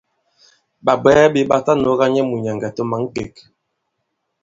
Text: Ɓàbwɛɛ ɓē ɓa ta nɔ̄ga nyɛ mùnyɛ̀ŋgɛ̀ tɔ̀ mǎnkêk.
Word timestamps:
Ɓàbwɛɛ 0.85 1.23
ɓē 1.33 1.41
ɓa 1.49 1.57
ta 1.65 1.73
nɔ̄ga 1.81 2.05
nyɛ 2.13 2.21
mùnyɛ̀ŋgɛ̀ 2.29 2.73
tɔ̀ 2.75 2.85
mǎnkêk. 2.91 3.33